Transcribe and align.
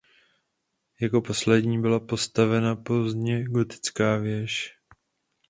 Jako 1.01 1.21
poslední 1.21 1.81
byla 1.81 1.99
postavena 1.99 2.75
pozdně 2.75 3.43
gotická 3.43 4.17
věž. 4.17 4.79